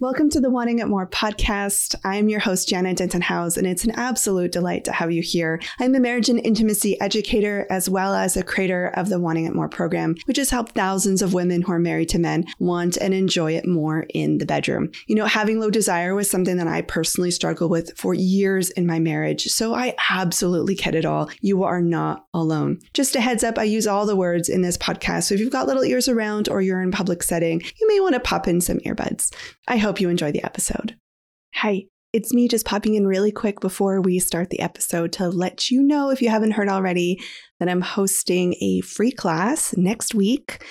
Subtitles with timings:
[0.00, 1.94] Welcome to the Wanting It More podcast.
[2.04, 5.60] I'm your host, Janna Denton Howes, and it's an absolute delight to have you here.
[5.78, 9.54] I'm a marriage and intimacy educator, as well as a creator of the Wanting It
[9.54, 13.12] More program, which has helped thousands of women who are married to men want and
[13.12, 14.90] enjoy it more in the bedroom.
[15.06, 18.86] You know, having low desire was something that I personally struggled with for years in
[18.86, 21.28] my marriage, so I absolutely get it all.
[21.42, 22.78] You are not alone.
[22.94, 25.52] Just a heads up, I use all the words in this podcast, so if you've
[25.52, 28.62] got little ears around or you're in public setting, you may want to pop in
[28.62, 29.30] some earbuds.
[29.68, 30.96] I hope you enjoy the episode.
[31.54, 35.70] Hi, it's me just popping in really quick before we start the episode to let
[35.70, 37.20] you know, if you haven't heard already,
[37.58, 40.64] that I'm hosting a free class next week.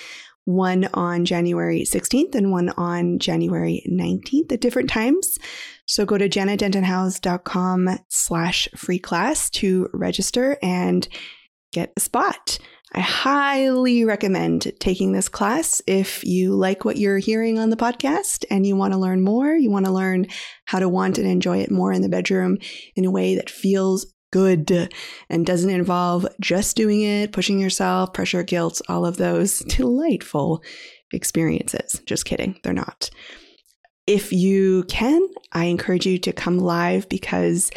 [0.44, 5.38] One on January 16th and one on January 19th at different times.
[5.86, 11.08] So go to jannadentonhowes.com slash free class to register and
[11.72, 12.58] get a spot.
[12.92, 18.44] I highly recommend taking this class if you like what you're hearing on the podcast
[18.50, 19.54] and you want to learn more.
[19.54, 20.26] You want to learn
[20.64, 22.58] how to want and enjoy it more in the bedroom
[22.96, 24.92] in a way that feels good
[25.28, 30.62] and doesn't involve just doing it, pushing yourself, pressure, guilt, all of those delightful
[31.12, 32.00] experiences.
[32.06, 33.10] Just kidding, they're not.
[34.06, 37.70] If you can, I encourage you to come live because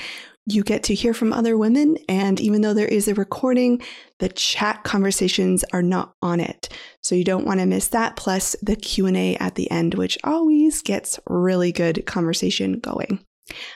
[0.45, 3.81] you get to hear from other women and even though there is a recording
[4.19, 6.69] the chat conversations are not on it
[7.01, 10.81] so you don't want to miss that plus the q&a at the end which always
[10.81, 13.23] gets really good conversation going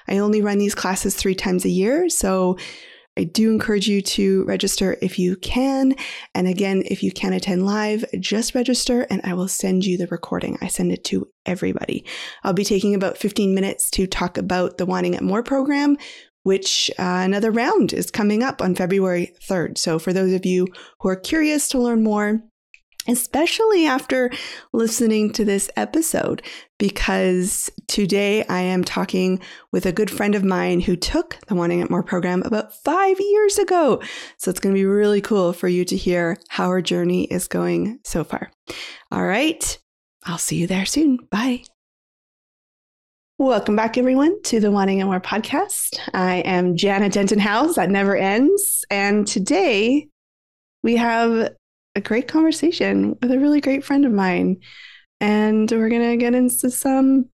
[0.08, 2.58] i only run these classes three times a year so
[3.18, 5.96] I do encourage you to register if you can.
[6.36, 10.06] And again, if you can attend live, just register and I will send you the
[10.08, 10.60] recording.
[10.62, 12.06] I send it to everybody.
[12.44, 15.98] I'll be taking about 15 minutes to talk about the Wanting It More program,
[16.48, 19.78] which uh, another round is coming up on February 3rd.
[19.78, 20.66] So, for those of you
[21.02, 22.42] who are curious to learn more,
[23.06, 24.32] especially after
[24.72, 26.42] listening to this episode,
[26.80, 29.42] because today I am talking
[29.74, 33.20] with a good friend of mine who took the Wanting It More program about five
[33.20, 34.02] years ago.
[34.38, 37.50] So it's going to be really cool for you to hear how her journey is
[37.50, 38.52] going so far.
[39.12, 39.78] All right.
[40.24, 41.18] I'll see you there soon.
[41.30, 41.64] Bye.
[43.40, 46.00] Welcome back, everyone, to the Wanting It More podcast.
[46.12, 47.76] I am Janna Denton Howes.
[47.76, 48.84] That never ends.
[48.90, 50.08] And today
[50.82, 51.52] we have
[51.94, 54.58] a great conversation with a really great friend of mine.
[55.22, 57.30] And we're going to get into some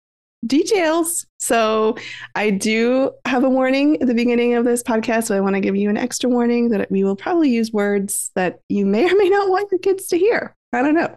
[0.44, 1.24] details.
[1.38, 1.96] So
[2.34, 5.26] I do have a warning at the beginning of this podcast.
[5.26, 8.32] So I want to give you an extra warning that we will probably use words
[8.34, 10.56] that you may or may not want your kids to hear.
[10.72, 11.16] I don't know.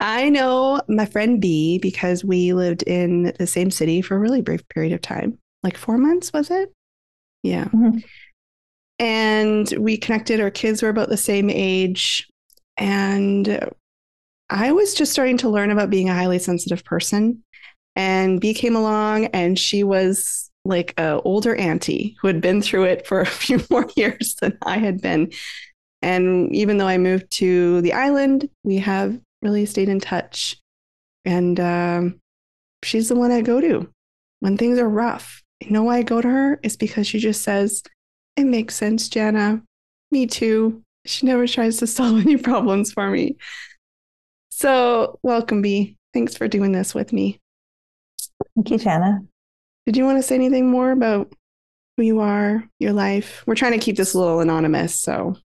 [0.00, 4.40] I know my friend B because we lived in the same city for a really
[4.40, 6.72] brief period of time, like four months, was it?
[7.42, 7.66] Yeah.
[7.66, 7.98] Mm-hmm.
[8.98, 10.40] And we connected.
[10.40, 12.28] Our kids were about the same age.
[12.78, 13.70] And
[14.48, 17.42] I was just starting to learn about being a highly sensitive person.
[17.94, 22.84] And B came along and she was like an older auntie who had been through
[22.84, 25.30] it for a few more years than I had been.
[26.02, 30.56] And even though I moved to the island, we have really stayed in touch.
[31.24, 32.20] And um,
[32.82, 33.88] she's the one I go to
[34.40, 35.42] when things are rough.
[35.60, 36.60] You know why I go to her?
[36.62, 37.82] It's because she just says,
[38.36, 39.62] It makes sense, Janna.
[40.10, 40.82] Me too.
[41.04, 43.36] She never tries to solve any problems for me.
[44.50, 45.96] So, welcome, B.
[46.12, 47.38] Thanks for doing this with me.
[48.54, 49.26] Thank you, Janna.
[49.86, 51.32] Did you want to say anything more about
[51.96, 53.42] who you are, your life?
[53.46, 55.36] We're trying to keep this a little anonymous, so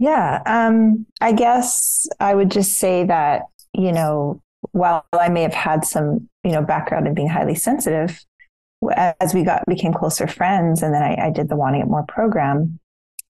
[0.00, 3.42] yeah, um, I guess I would just say that,
[3.74, 8.18] you know, while I may have had some, you know, background in being highly sensitive,
[8.96, 12.06] as we got became closer friends, and then I, I did the Wanting It More
[12.08, 12.80] program,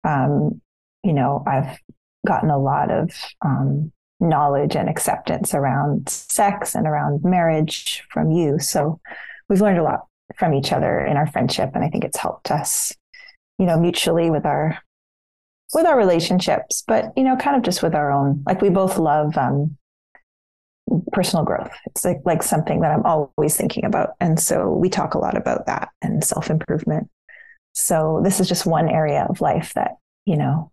[0.03, 0.61] um,
[1.03, 1.79] you know, I've
[2.27, 3.11] gotten a lot of
[3.41, 8.59] um, knowledge and acceptance around sex and around marriage from you.
[8.59, 8.99] So
[9.47, 12.51] we've learned a lot from each other in our friendship, and I think it's helped
[12.51, 12.91] us,
[13.57, 14.77] you know, mutually with our
[15.73, 18.43] with our relationships, but you know, kind of just with our own.
[18.45, 19.77] Like we both love um,
[21.11, 21.71] personal growth.
[21.85, 25.37] It's like like something that I'm always thinking about, and so we talk a lot
[25.37, 27.09] about that and self improvement.
[27.73, 30.71] So this is just one area of life that you know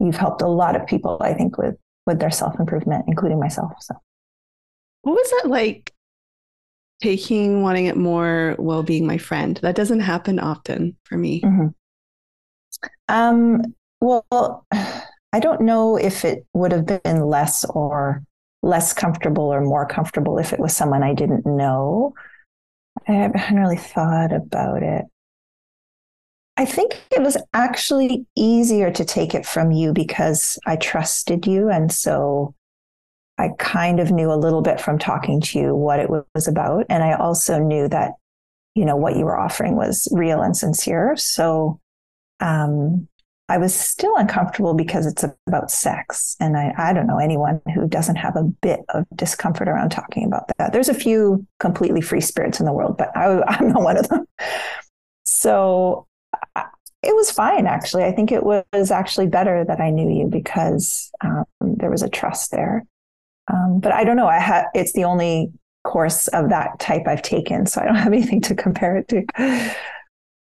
[0.00, 1.18] you've helped a lot of people.
[1.20, 1.76] I think with
[2.06, 3.72] with their self improvement, including myself.
[3.80, 3.94] So,
[5.02, 5.92] what was that like?
[7.02, 9.58] Taking wanting it more while being my friend.
[9.62, 11.40] That doesn't happen often for me.
[11.40, 11.66] Mm-hmm.
[13.08, 13.74] Um,
[14.04, 18.22] well, I don't know if it would have been less or
[18.62, 22.14] less comfortable or more comfortable if it was someone I didn't know.
[23.08, 25.06] I haven't really thought about it.
[26.56, 31.68] I think it was actually easier to take it from you because I trusted you.
[31.68, 32.54] And so
[33.38, 36.86] I kind of knew a little bit from talking to you what it was about.
[36.88, 38.12] And I also knew that,
[38.74, 41.16] you know, what you were offering was real and sincere.
[41.16, 41.80] So
[42.38, 43.08] um,
[43.48, 46.34] I was still uncomfortable because it's about sex.
[46.40, 50.24] And I, I don't know anyone who doesn't have a bit of discomfort around talking
[50.24, 50.72] about that.
[50.72, 54.08] There's a few completely free spirits in the world, but I, I'm not one of
[54.08, 54.26] them.
[55.24, 56.06] So
[57.02, 58.04] it was fine, actually.
[58.04, 62.08] I think it was actually better that I knew you because um, there was a
[62.08, 62.86] trust there.
[63.52, 64.26] Um, but I don't know.
[64.26, 65.52] I had it's the only
[65.84, 69.74] course of that type I've taken, so I don't have anything to compare it to.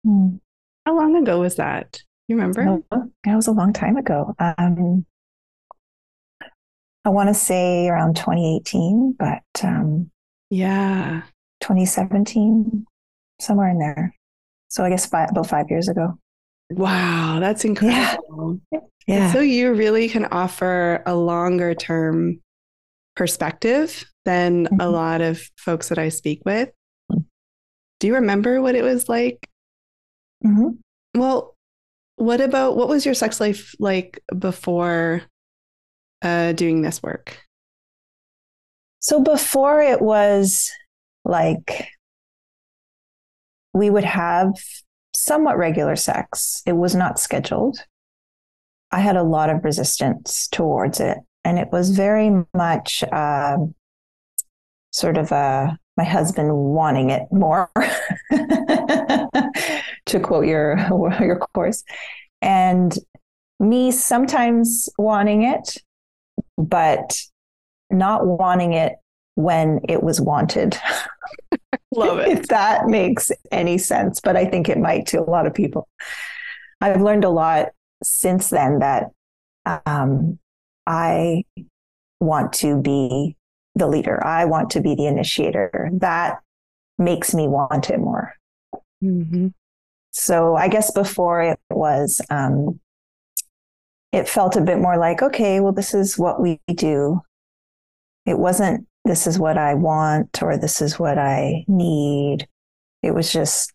[0.06, 0.38] Hmm.
[0.86, 2.02] How long ago was that?
[2.30, 2.80] You remember?
[3.24, 4.36] That was a long time ago.
[4.38, 5.04] Um,
[7.04, 10.12] I want to say around 2018, but um,
[10.52, 11.24] yeah,
[11.62, 12.86] 2017,
[13.42, 14.16] somewhere in there.
[14.68, 16.20] So I guess five, about five years ago.
[16.70, 18.60] Wow, that's incredible.
[18.72, 18.80] Yeah.
[19.08, 19.34] yeah.
[19.34, 22.42] So you really can offer a longer term
[23.16, 24.80] perspective than mm-hmm.
[24.80, 26.70] a lot of folks that I speak with.
[27.10, 29.50] Do you remember what it was like?
[30.46, 31.20] Mm-hmm.
[31.20, 31.56] Well,
[32.20, 35.24] what about what was your sex life like before
[36.22, 37.40] uh, doing this work?
[39.00, 40.70] So before it was
[41.24, 41.90] like
[43.74, 44.54] we would have
[45.14, 46.62] somewhat regular sex.
[46.66, 47.78] It was not scheduled.
[48.92, 51.18] I had a lot of resistance towards it.
[51.46, 53.58] And it was very much uh,
[54.92, 57.72] sort of a, my husband wanting it more,
[60.10, 60.78] to quote your,
[61.20, 61.84] your course.
[62.42, 62.94] And
[63.60, 65.78] me sometimes wanting it,
[66.58, 67.20] but
[67.90, 68.94] not wanting it
[69.36, 70.78] when it was wanted.
[71.96, 72.28] Love it.
[72.28, 75.88] if that makes any sense, but I think it might to a lot of people.
[76.82, 77.70] I've learned a lot
[78.04, 79.12] since then that
[79.86, 80.40] um,
[80.86, 81.44] I
[82.20, 83.36] want to be
[83.76, 84.26] the leader.
[84.26, 85.90] I want to be the initiator.
[85.94, 86.40] That
[86.98, 88.34] makes me want it more.
[89.04, 89.48] Mm-hmm.
[90.12, 92.80] So I guess before it was, um,
[94.12, 97.22] it felt a bit more like, okay, well, this is what we do.
[98.26, 102.48] It wasn't this is what I want or this is what I need.
[103.02, 103.74] It was just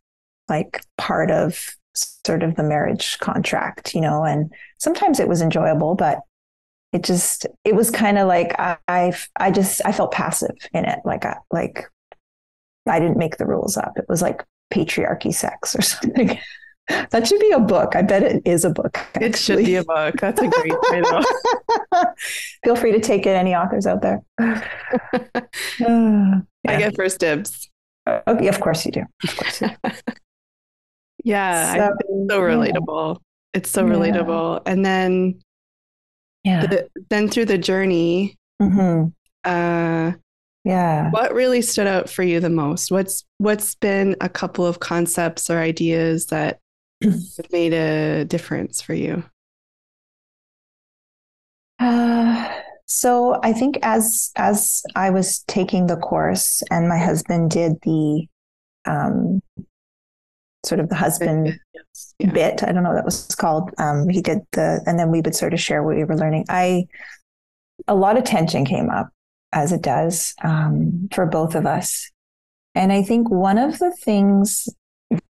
[0.49, 1.59] like part of
[1.95, 6.21] sort of the marriage contract, you know, and sometimes it was enjoyable, but
[6.93, 10.85] it just, it was kind of like I, I, I just, I felt passive in
[10.85, 11.01] it.
[11.05, 11.89] Like, I, like
[12.87, 13.95] I didn't make the rules up.
[13.97, 14.45] It was like
[14.75, 16.39] patriarchy sex or something.
[16.87, 17.97] That should be a book.
[17.97, 18.99] I bet it is a book.
[18.99, 19.27] Actually.
[19.27, 20.17] It should be a book.
[20.21, 21.25] That's a great title.
[22.63, 24.23] Feel free to take it, any authors out there.
[25.81, 26.41] yeah.
[26.69, 27.71] I get first dibs.
[28.07, 29.05] Oh, yeah, of course you do.
[29.27, 29.91] Of course you do.
[31.25, 31.95] yeah, so,
[32.29, 33.15] so relatable.
[33.15, 33.21] Yeah.
[33.55, 34.61] It's so relatable.
[34.67, 34.73] Yeah.
[34.73, 35.41] And then,
[36.45, 39.09] yeah, the, then through the journey, mm-hmm.
[39.43, 40.13] uh,
[40.65, 42.91] yeah, what really stood out for you the most?
[42.91, 46.59] What's what's been a couple of concepts or ideas that
[47.53, 49.25] made a difference for you?
[51.79, 52.49] Uh,
[52.87, 58.27] so I think as as I was taking the course and my husband did the
[58.87, 59.43] um,
[60.65, 61.59] sort of the husband
[62.19, 62.31] yeah.
[62.31, 63.71] bit, I don't know what that was called.
[63.77, 66.47] Um, he did the, and then we would sort of share what we were learning.
[66.49, 66.87] I
[67.87, 69.09] a lot of tension came up
[69.55, 72.11] as it does um, for both of us.
[72.75, 74.69] And I think one of the things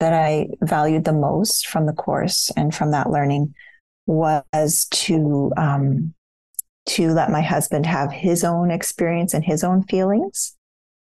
[0.00, 3.54] that I valued the most from the course and from that learning
[4.06, 6.14] was to um,
[6.87, 10.56] to let my husband have his own experience and his own feelings,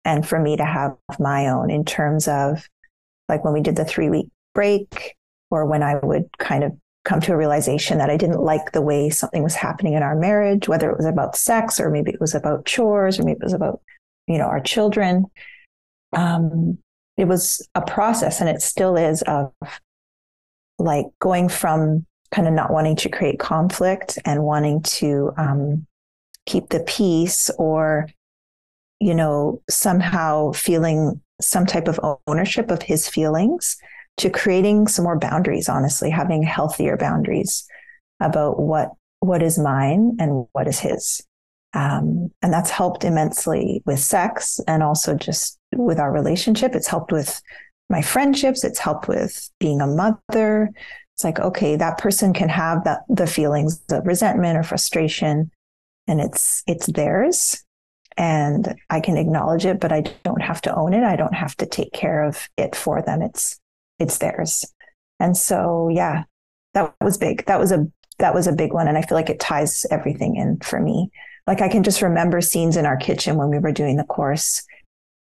[0.04, 2.68] and for me to have my own in terms of
[3.28, 5.14] like when we did the three week break,
[5.50, 6.72] or when I would kind of
[7.04, 10.16] come to a realization that I didn't like the way something was happening in our
[10.16, 13.44] marriage, whether it was about sex or maybe it was about chores or maybe it
[13.44, 13.80] was about
[14.26, 15.26] you know our children.
[16.12, 16.78] Um,
[17.16, 19.52] it was a process and it still is of
[20.78, 25.86] like going from kind of not wanting to create conflict and wanting to um,
[26.46, 28.08] keep the peace or
[29.00, 33.76] you know somehow feeling some type of ownership of his feelings
[34.16, 37.66] to creating some more boundaries honestly having healthier boundaries
[38.20, 38.90] about what
[39.20, 41.22] what is mine and what is his
[41.74, 46.74] um, and that's helped immensely with sex and also just with our relationship.
[46.74, 47.42] It's helped with
[47.90, 48.64] my friendships.
[48.64, 50.70] It's helped with being a mother.
[51.14, 55.50] It's like, okay, that person can have that the feelings of resentment or frustration
[56.06, 57.64] and it's it's theirs
[58.16, 61.02] and I can acknowledge it, but I don't have to own it.
[61.02, 63.20] I don't have to take care of it for them.
[63.22, 63.58] It's
[63.98, 64.64] it's theirs.
[65.20, 66.24] And so yeah,
[66.74, 67.46] that was big.
[67.46, 67.86] That was a
[68.18, 68.88] that was a big one.
[68.88, 71.10] And I feel like it ties everything in for me
[71.46, 74.62] Like I can just remember scenes in our kitchen when we were doing the course.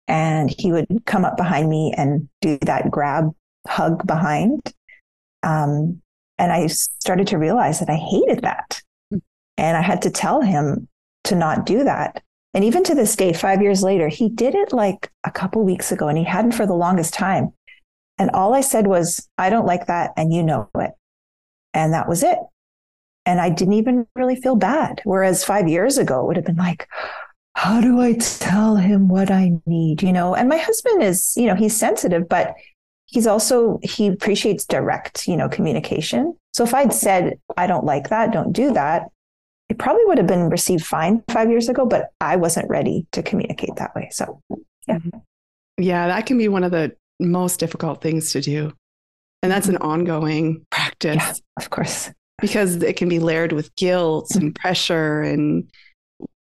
[0.08, 3.32] And he would come up behind me and do that grab
[3.66, 4.60] hug behind.
[5.42, 6.02] Um,
[6.38, 8.80] and I started to realize that I hated that.
[9.10, 9.18] Hmm.
[9.56, 10.88] And I had to tell him
[11.24, 12.22] to not do that.
[12.54, 15.92] And even to this day, five years later, he did it like a couple weeks
[15.92, 17.52] ago and he hadn't for the longest time.
[18.20, 20.10] And all I said was, I don't like that.
[20.14, 20.90] And you know it.
[21.72, 22.36] And that was it.
[23.24, 25.00] And I didn't even really feel bad.
[25.04, 26.86] Whereas five years ago, it would have been like,
[27.54, 30.02] how do I tell him what I need?
[30.02, 32.52] You know, and my husband is, you know, he's sensitive, but
[33.06, 36.36] he's also, he appreciates direct, you know, communication.
[36.52, 39.08] So if I'd said, I don't like that, don't do that,
[39.70, 43.22] it probably would have been received fine five years ago, but I wasn't ready to
[43.22, 44.10] communicate that way.
[44.12, 44.42] So,
[44.86, 44.96] yeah.
[44.96, 45.18] Mm-hmm.
[45.78, 48.72] Yeah, that can be one of the most difficult things to do.
[49.42, 49.86] And that's an mm-hmm.
[49.86, 51.16] ongoing practice.
[51.16, 52.10] Yeah, of course.
[52.40, 55.70] Because it can be layered with guilt and pressure and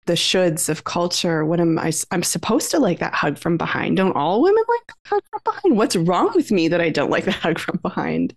[0.06, 1.44] the shoulds of culture.
[1.44, 1.92] What am I?
[2.10, 3.96] I'm supposed to like that hug from behind.
[3.96, 5.76] Don't all women like hug from behind?
[5.76, 8.34] What's wrong with me that I don't like the hug from behind?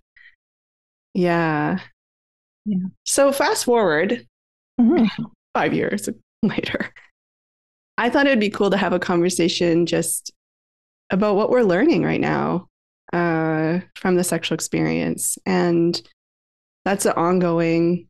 [1.14, 1.80] Yeah.
[2.66, 2.88] Yeah.
[3.06, 4.26] So fast forward
[4.80, 5.24] mm-hmm.
[5.54, 6.10] five years
[6.44, 6.94] later.
[7.98, 10.32] I thought it would be cool to have a conversation just
[11.14, 12.68] about what we're learning right now
[13.14, 15.38] uh, from the sexual experience.
[15.46, 16.02] And
[16.86, 18.08] that's an ongoing,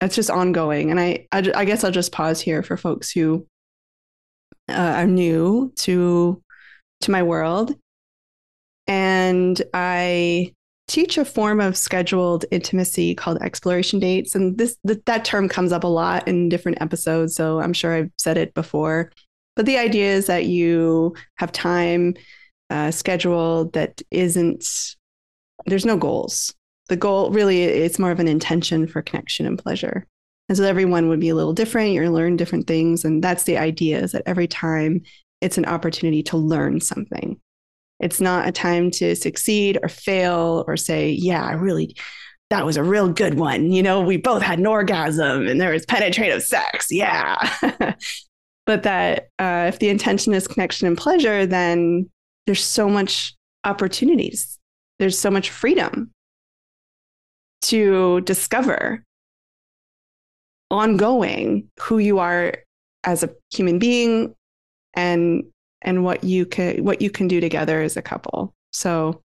[0.00, 0.90] that's just ongoing.
[0.90, 3.46] And I, I, I guess I'll just pause here for folks who
[4.68, 6.42] uh, are new to,
[7.02, 7.76] to my world.
[8.86, 10.54] And I
[10.86, 15.70] teach a form of scheduled intimacy called exploration dates and this th- that term comes
[15.70, 19.12] up a lot in different episodes so i'm sure i've said it before
[19.58, 22.14] but the idea is that you have time
[22.70, 24.94] uh, scheduled that isn't,
[25.66, 26.54] there's no goals.
[26.88, 30.06] The goal really, it's more of an intention for connection and pleasure.
[30.48, 31.90] And so everyone would be a little different.
[31.90, 33.04] You're learn different things.
[33.04, 35.00] And that's the idea is that every time
[35.40, 37.40] it's an opportunity to learn something.
[37.98, 41.96] It's not a time to succeed or fail or say, yeah, I really,
[42.50, 43.72] that was a real good one.
[43.72, 46.92] You know, we both had an orgasm and there was penetrative sex.
[46.92, 47.94] Yeah.
[48.68, 52.06] but that uh, if the intention is connection and pleasure, then
[52.46, 53.34] there's so much
[53.64, 54.58] opportunities.
[54.98, 56.10] There's so much freedom
[57.62, 59.02] to discover
[60.70, 62.58] ongoing who you are
[63.04, 64.34] as a human being
[64.92, 65.44] and
[65.80, 68.52] and what you can what you can do together as a couple.
[68.74, 69.22] So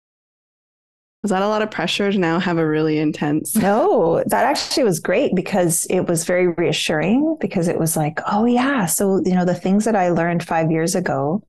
[1.23, 3.55] was that a lot of pressure to now have a really intense?
[3.63, 8.45] No, that actually was great because it was very reassuring because it was like, oh,
[8.45, 8.85] yeah.
[8.85, 11.41] So, you know, the things that I learned five years ago,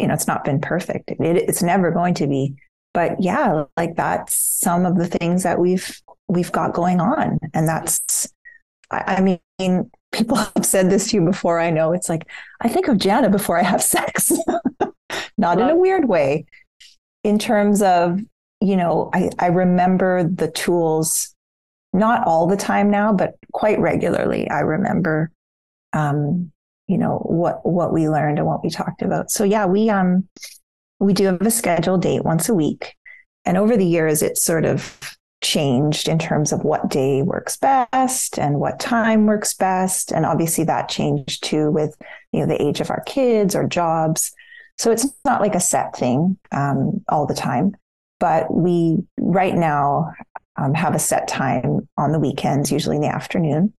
[0.00, 1.12] you know, it's not been perfect.
[1.12, 2.56] It, it's never going to be.
[2.92, 7.38] But yeah, like that's some of the things that we've we've got going on.
[7.54, 8.28] And that's
[8.90, 11.60] I, I mean, people have said this to you before.
[11.60, 12.26] I know it's like,
[12.60, 14.32] I think of Janna before I have sex.
[15.38, 16.46] not in a weird way.
[17.22, 18.20] In terms of
[18.60, 21.34] you know, I, I remember the tools,
[21.92, 24.48] not all the time now, but quite regularly.
[24.48, 25.30] I remember,
[25.92, 26.52] um,
[26.88, 29.30] you know, what, what we learned and what we talked about.
[29.30, 30.28] So yeah, we, um,
[30.98, 32.94] we do have a scheduled date once a week.
[33.44, 34.98] And over the years, it's sort of
[35.42, 40.10] changed in terms of what day works best and what time works best.
[40.10, 41.94] And obviously that changed too with,
[42.32, 44.32] you know, the age of our kids or jobs.
[44.78, 47.76] So it's not like a set thing um, all the time
[48.18, 50.12] but we right now
[50.56, 53.72] um, have a set time on the weekends, usually in the afternoon.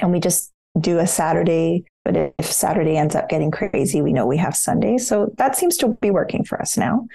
[0.00, 1.84] And we just do a Saturday.
[2.04, 4.98] But if Saturday ends up getting crazy, we know we have Sunday.
[4.98, 7.06] So that seems to be working for us now.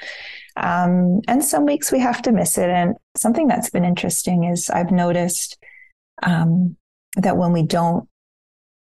[0.56, 2.70] Um, and some weeks we have to miss it.
[2.70, 5.58] And something that's been interesting is I've noticed
[6.24, 6.77] um,
[7.18, 8.08] that when we don't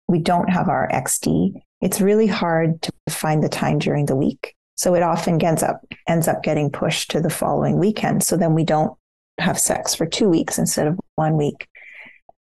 [0.08, 4.56] we don't have our XD, it's really hard to find the time during the week.
[4.79, 8.24] So it often ends up ends up getting pushed to the following weekend.
[8.24, 8.98] So then we don't
[9.38, 11.67] have sex for two weeks instead of one week.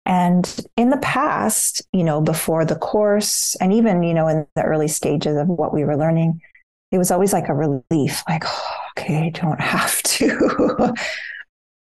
[0.06, 0.48] And
[0.78, 4.88] in the past, you know, before the course, and even, you know, in the early
[4.88, 6.40] stages of what we were learning,
[6.94, 10.94] it was always like a relief, like, oh, okay, don't have to.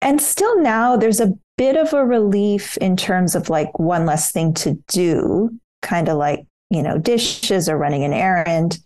[0.01, 4.31] and still now there's a bit of a relief in terms of like one less
[4.31, 5.51] thing to do,
[5.83, 8.79] kind of like, you know, dishes or running an errand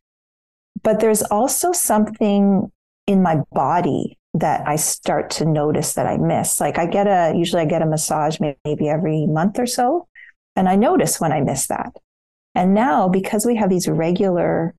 [0.82, 2.70] but there's also something
[3.06, 6.60] in my body that I start to notice that I miss.
[6.60, 10.06] Like I get a, usually I get a massage maybe every month or so.
[10.56, 11.92] And I notice when I miss that.
[12.54, 14.74] And now, because we have these regular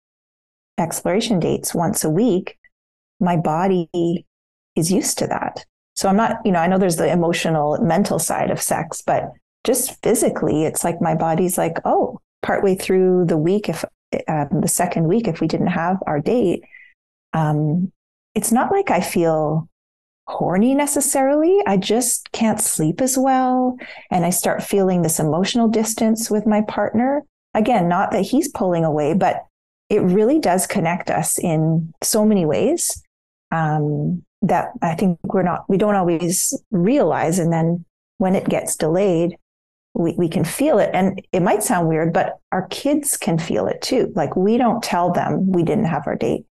[0.78, 2.58] exploration dates once a week,
[3.20, 3.90] my body
[4.76, 5.66] is used to that.
[5.96, 9.32] So I'm not, you know, I know there's the emotional, mental side of sex, but
[9.64, 13.86] just physically, it's like my body's like, oh, partway through the week, if
[14.28, 16.64] um, the second week, if we didn't have our date,
[17.34, 17.92] um,
[18.36, 19.70] it's not like I feel
[20.28, 21.60] horny necessarily.
[21.66, 23.78] I just can't sleep as well.
[24.10, 27.24] And I start feeling this emotional distance with my partner.
[27.54, 29.46] Again, not that he's pulling away, but
[29.90, 33.04] it really does connect us in so many ways
[33.52, 37.40] um, that I think we're not, we don't always realize.
[37.40, 37.84] And then
[38.18, 39.36] when it gets delayed,
[39.94, 40.90] we, we can feel it.
[40.94, 44.12] And it might sound weird, but our kids can feel it too.
[44.16, 46.46] Like we don't tell them we didn't have our date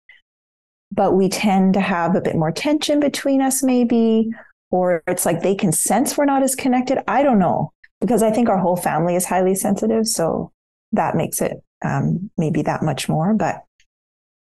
[0.92, 4.32] but we tend to have a bit more tension between us, maybe,
[4.72, 7.00] or it's like they can sense we're not as connected.
[7.08, 10.08] I don't know because I think our whole family is highly sensitive.
[10.08, 10.52] So
[10.92, 13.34] that makes it um, maybe that much more.
[13.34, 13.64] But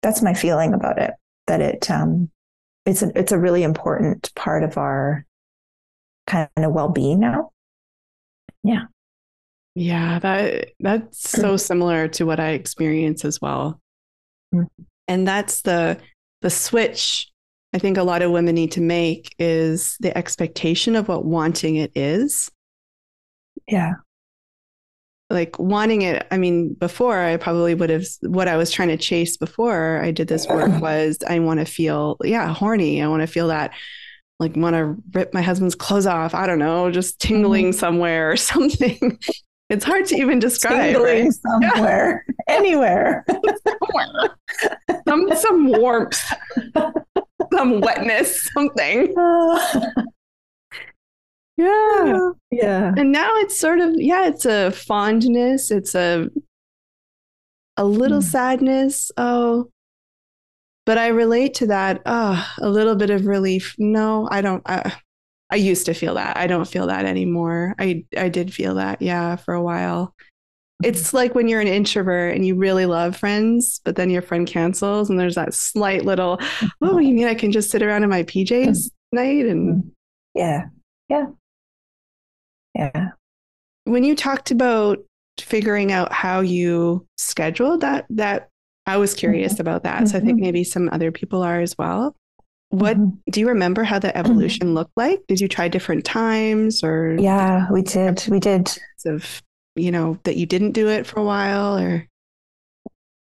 [0.03, 1.13] that's my feeling about it.
[1.47, 2.31] That it um,
[2.87, 5.25] it's a, it's a really important part of our
[6.27, 7.53] kind of well being now.
[8.65, 8.85] Yeah.
[9.77, 13.81] Yeah, that that's so similar to what I experience as well.
[14.55, 14.83] Mm-hmm.
[15.09, 15.99] And that's the
[16.43, 17.31] the switch
[17.75, 21.75] I think a lot of women need to make is the expectation of what wanting
[21.75, 22.49] it is.
[23.67, 23.95] Yeah.
[25.29, 28.97] Like wanting it, I mean, before I probably would have, what I was trying to
[28.97, 33.03] chase before I did this work was I want to feel, yeah, horny.
[33.03, 33.73] I want to feel that,
[34.45, 36.35] like, want to rip my husband's clothes off.
[36.35, 37.79] I don't know, just tingling mm-hmm.
[37.79, 39.19] somewhere or something.
[39.71, 40.93] It's hard to even describe.
[40.93, 41.33] Tingling right?
[41.73, 42.55] somewhere, yeah.
[42.55, 43.25] anywhere,
[43.83, 44.37] somewhere.
[45.09, 46.23] some some warmth,
[47.53, 49.15] some wetness, something.
[49.19, 49.81] Uh,
[51.57, 52.93] yeah, yeah.
[52.97, 55.71] And now it's sort of yeah, it's a fondness.
[55.71, 56.29] It's a
[57.79, 58.25] a little mm.
[58.25, 59.11] sadness.
[59.17, 59.71] Oh,
[60.87, 62.03] but I relate to that.
[62.07, 63.75] Oh, a little bit of relief.
[63.79, 64.63] No, I don't.
[64.67, 64.95] I,
[65.51, 66.37] I used to feel that.
[66.37, 67.75] I don't feel that anymore.
[67.79, 70.15] I I did feel that, yeah, for a while.
[70.83, 71.17] It's mm-hmm.
[71.17, 75.09] like when you're an introvert and you really love friends, but then your friend cancels
[75.09, 76.41] and there's that slight little,
[76.83, 79.17] oh, you mean I can just sit around in my PJs mm-hmm.
[79.17, 79.93] night and
[80.35, 80.67] yeah.
[81.09, 81.27] Yeah.
[82.75, 83.11] Yeah.
[83.85, 84.99] When you talked about
[85.39, 88.49] figuring out how you scheduled that that
[88.87, 89.63] I was curious mm-hmm.
[89.63, 90.09] about that.
[90.09, 90.43] So I think mm-hmm.
[90.43, 92.15] maybe some other people are as well.
[92.71, 93.31] What mm-hmm.
[93.31, 95.21] do you remember how the evolution looked like?
[95.29, 98.25] Did you try different times or Yeah, we did.
[98.29, 98.77] We did.
[99.07, 99.43] Of
[99.77, 102.09] you know, that you didn't do it for a while or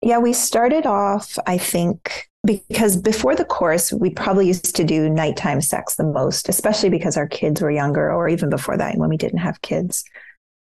[0.01, 5.09] Yeah, we started off, I think, because before the course, we probably used to do
[5.09, 9.09] nighttime sex the most, especially because our kids were younger, or even before that, when
[9.09, 10.03] we didn't have kids.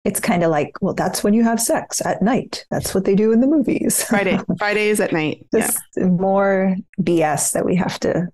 [0.04, 2.64] It's kind of like, well, that's when you have sex at night.
[2.70, 4.02] That's what they do in the movies.
[4.04, 5.46] Friday, Fridays at night.
[5.54, 6.06] Just yeah.
[6.06, 8.28] more BS that we have to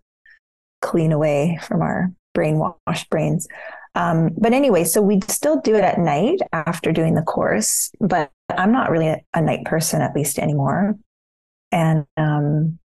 [0.81, 3.46] clean away from our brainwashed brains.
[3.94, 8.31] Um, but anyway, so we'd still do it at night after doing the course, but
[8.48, 10.96] I'm not really a, a night person, at least anymore.
[11.72, 12.78] And um,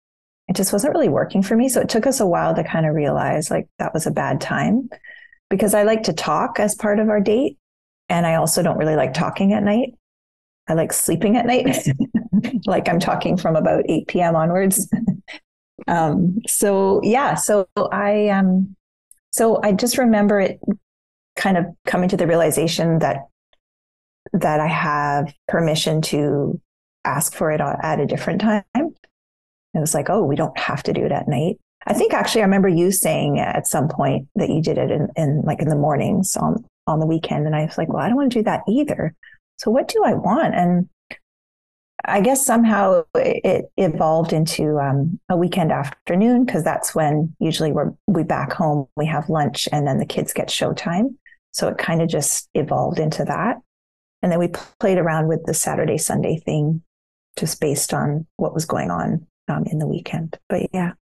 [0.48, 1.70] it just wasn't really working for me.
[1.70, 4.42] So it took us a while to kind of realize like that was a bad
[4.42, 4.90] time
[5.50, 7.58] because I like to talk as part of our date.
[8.12, 9.94] And I also don't really like talking at night.
[10.68, 11.88] I like sleeping at night.
[12.66, 14.36] like I'm talking from about 8 p.m.
[14.36, 14.88] onwards.
[15.88, 18.76] Um, so yeah, so I um,
[19.32, 20.60] so I just remember it
[21.36, 23.28] kind of coming to the realization that
[24.32, 26.62] that I have permission to
[27.04, 28.64] ask for it at a different time.
[28.76, 28.94] It
[29.74, 31.58] was like, oh, we don't have to do it at night.
[31.88, 35.08] I think actually I remember you saying at some point that you did it in,
[35.16, 38.08] in like in the mornings on on the weekend, and I was like, well, I
[38.08, 39.16] don't want to do that either.
[39.58, 40.56] So what do I want?
[40.56, 40.90] And
[42.06, 47.94] I guess somehow it evolved into um, a weekend afternoon because that's when usually we're
[48.08, 51.16] we back home, we have lunch, and then the kids get showtime.
[51.52, 53.58] So it kind of just evolved into that,
[54.22, 54.50] and then we
[54.80, 56.82] played around with the Saturday Sunday thing,
[57.38, 60.40] just based on what was going on um, in the weekend.
[60.50, 60.94] But yeah,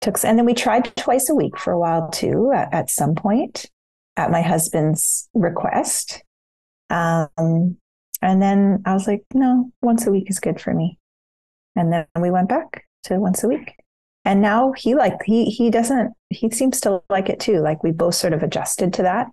[0.00, 2.50] took and then we tried twice a week for a while too.
[2.54, 3.66] At, at some point,
[4.16, 6.22] at my husband's request.
[6.90, 7.76] Um,
[8.22, 10.98] and then I was like, no, once a week is good for me.
[11.76, 13.76] And then we went back to once a week.
[14.24, 17.60] And now he like he he doesn't he seems to like it too.
[17.60, 19.28] Like we both sort of adjusted to that.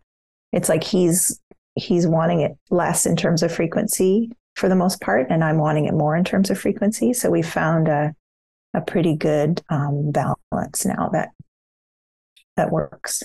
[0.54, 1.42] It's like he's
[1.76, 5.86] he's wanting it less in terms of frequency for the most part, and I'm wanting
[5.86, 7.14] it more in terms of frequency.
[7.14, 8.16] So we found a
[8.74, 11.30] a pretty good um, balance now that
[12.56, 13.24] that works.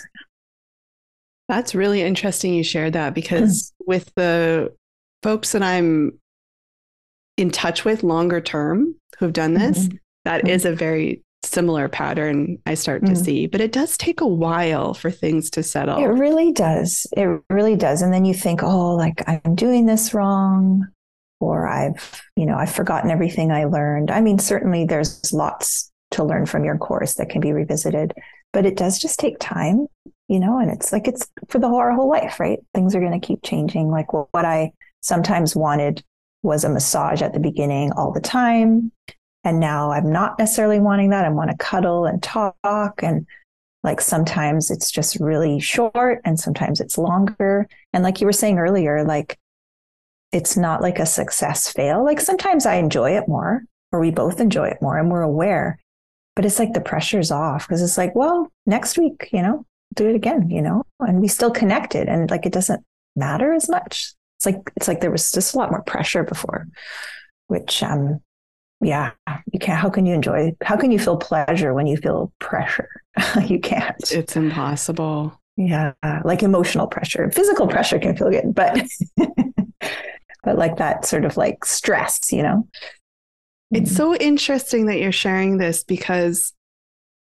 [1.49, 4.75] That's really interesting you shared that because with the
[5.23, 6.19] folks that I'm
[7.37, 9.97] in touch with longer term who've done this, mm-hmm.
[10.25, 10.51] that mm-hmm.
[10.51, 13.25] is a very similar pattern I start to Mm.
[13.25, 15.99] see, but it does take a while for things to settle.
[15.99, 17.07] It really does.
[17.17, 18.01] It really does.
[18.01, 20.87] And then you think, oh, like I'm doing this wrong,
[21.41, 24.11] or I've, you know, I've forgotten everything I learned.
[24.11, 28.15] I mean, certainly there's lots to learn from your course that can be revisited,
[28.53, 29.89] but it does just take time,
[30.33, 32.59] you know, and it's like it's for the whole our whole life, right?
[32.73, 33.91] Things are going to keep changing.
[33.91, 36.03] Like what, what I sometimes wanted
[36.43, 38.91] was a massage at the beginning all the time.
[39.45, 41.27] And now I'm not necessarily wanting that.
[41.27, 42.55] I want to cuddle and talk
[43.03, 43.27] and
[43.83, 47.69] like sometimes it's just really short and sometimes it's longer.
[47.93, 49.39] And like you were saying earlier, like
[50.33, 52.03] it's not like a success fail.
[52.03, 55.79] Like sometimes I enjoy it more or we both enjoy it more and we're aware.
[56.37, 60.09] But it's like the pressure's off because it's like, well, next week, you know, do
[60.09, 62.85] it again, you know, and we still connected and like it doesn't
[63.17, 64.15] matter as much.
[64.39, 66.67] It's like it's like there was just a lot more pressure before,
[67.49, 68.21] which um
[68.81, 69.13] yeah,
[69.53, 72.89] you can't how can you enjoy how can you feel pleasure when you feel pressure?
[73.47, 74.11] you can't.
[74.11, 75.39] It's impossible.
[75.57, 75.93] Yeah,
[76.25, 77.31] like emotional pressure.
[77.31, 78.83] Physical pressure can feel good, but
[80.43, 82.67] but like that sort of like stress, you know.
[83.71, 86.53] It's so interesting that you're sharing this because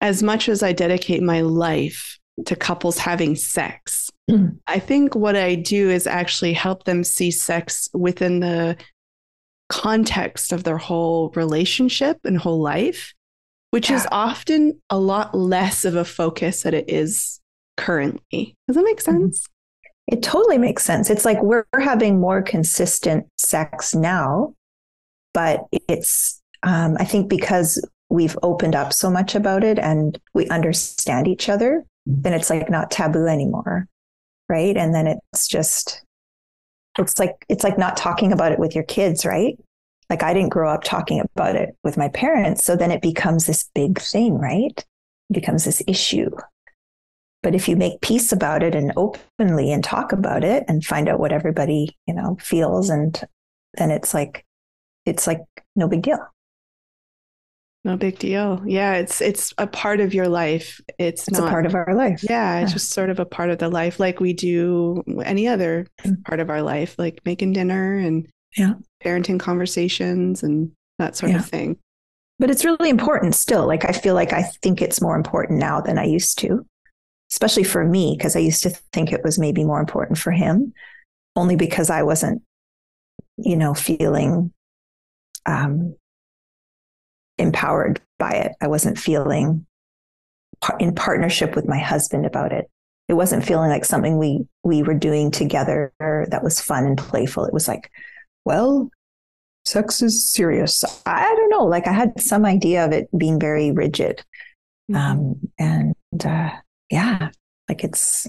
[0.01, 4.59] as much as I dedicate my life to couples having sex, Mhm.
[4.67, 8.77] I think what I do is actually help them see sex within the
[9.69, 13.13] context of their whole relationship and whole life,
[13.71, 17.39] which is often a lot less of a focus that it is
[17.77, 18.55] currently.
[18.67, 19.03] Does that make Mhm.
[19.03, 19.47] sense?
[20.07, 21.09] It totally makes sense.
[21.09, 24.53] It's like we're having more consistent sex now,
[25.33, 30.47] but it's, um, I think, because we've opened up so much about it and we
[30.49, 33.87] understand each other, then it's like not taboo anymore.
[34.47, 34.75] Right.
[34.75, 36.03] And then it's just,
[36.97, 39.57] it's like, it's like not talking about it with your kids, right?
[40.09, 42.63] Like I didn't grow up talking about it with my parents.
[42.63, 44.73] So then it becomes this big thing, right?
[45.29, 46.31] It becomes this issue.
[47.43, 51.07] But if you make peace about it and openly and talk about it and find
[51.07, 53.23] out what everybody, you know, feels and
[53.75, 54.45] then it's like
[55.05, 55.41] it's like
[55.75, 56.19] no big deal.
[57.89, 58.61] No big deal.
[58.67, 60.79] Yeah, it's it's a part of your life.
[60.99, 62.23] It's, It's not a part of our life.
[62.29, 65.87] Yeah, it's just sort of a part of the life, like we do any other
[66.03, 66.23] Mm.
[66.23, 68.73] part of our life, like making dinner and Yeah.
[69.03, 71.39] parenting conversations and that sort Yeah.
[71.39, 71.77] of thing.
[72.37, 73.65] But it's really important still.
[73.65, 76.63] Like I feel like I think it's more important now than I used to,
[77.31, 80.73] especially for me, because I used to think it was maybe more important for him,
[81.35, 82.43] only because I wasn't,
[83.37, 84.53] you know, feeling
[85.47, 85.95] um,
[87.39, 88.51] empowered by it.
[88.61, 89.65] I wasn't feeling
[90.79, 92.69] in partnership with my husband about it.
[93.07, 97.45] It wasn't feeling like something we we were doing together that was fun and playful.
[97.45, 97.89] It was like,
[98.45, 98.91] well,
[99.65, 100.83] sex is serious.
[101.05, 101.65] I don't know.
[101.65, 104.23] Like I had some idea of it being very rigid.
[104.91, 104.95] Mm-hmm.
[104.95, 106.49] Um, and uh,
[106.89, 107.29] yeah,
[107.67, 108.27] like it's,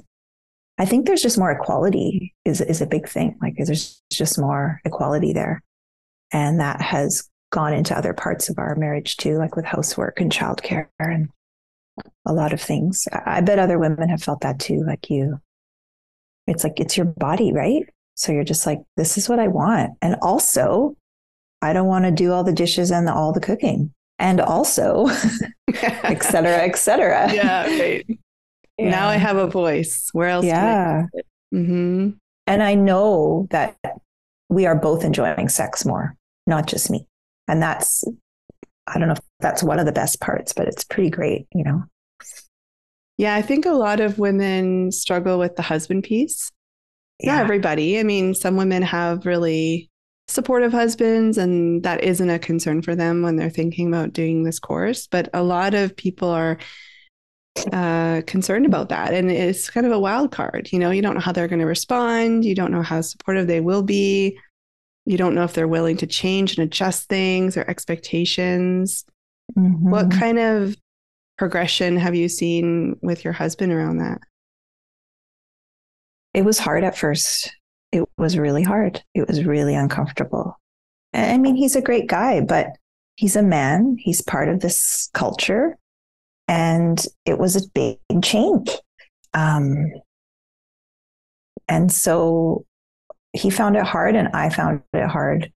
[0.79, 3.39] I think there's just more equality is, is a big thing.
[3.41, 5.63] Like there's just more equality there.
[6.33, 10.33] And that has gone into other parts of our marriage too, like with housework and
[10.33, 11.29] childcare and
[12.27, 13.07] a lot of things.
[13.13, 15.41] I bet other women have felt that too, like you.
[16.47, 17.85] It's like it's your body, right?
[18.15, 19.93] So you're just like, this is what I want.
[20.03, 20.97] And also,
[21.63, 23.93] I don't want to do all the dishes and the, all the cooking.
[24.19, 25.07] And also,
[25.69, 27.33] et cetera, et cetera.
[27.33, 28.07] yeah, right.
[28.79, 30.09] Now I have a voice.
[30.15, 30.47] Where else?
[30.47, 31.05] Yeah.
[31.53, 32.11] hmm
[32.47, 33.77] And I know that
[34.49, 37.07] we are both enjoying sex more, not just me.
[37.51, 38.05] And that's,
[38.87, 41.65] I don't know if that's one of the best parts, but it's pretty great, you
[41.65, 41.83] know?
[43.19, 46.51] Yeah, I think a lot of women struggle with the husband piece.
[47.23, 47.99] Not everybody.
[47.99, 49.91] I mean, some women have really
[50.29, 54.59] supportive husbands, and that isn't a concern for them when they're thinking about doing this
[54.59, 55.07] course.
[55.07, 56.57] But a lot of people are
[57.73, 59.13] uh, concerned about that.
[59.13, 60.71] And it's kind of a wild card.
[60.73, 63.47] You know, you don't know how they're going to respond, you don't know how supportive
[63.49, 64.39] they will be.
[65.07, 69.05] You don't know if they're willing to change and adjust things or expectations.
[69.57, 69.81] Mhm.
[69.81, 70.77] What kind of
[71.39, 74.21] progression have you seen with your husband around that?
[76.33, 77.51] it was hard at first.
[77.93, 79.03] It was really hard.
[79.15, 80.57] It was really uncomfortable.
[81.13, 82.69] I mean, he's a great guy, but
[83.17, 83.97] he's a man.
[83.99, 85.77] He's part of this culture.
[86.47, 88.71] And it was a big change.
[89.35, 89.91] Um,
[91.69, 92.65] and so
[93.33, 95.53] he found it hard, and I found it hard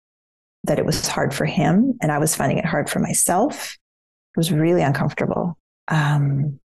[0.64, 3.76] that it was hard for him, and I was finding it hard for myself.
[4.34, 5.58] It was really uncomfortable.
[5.88, 6.60] Um,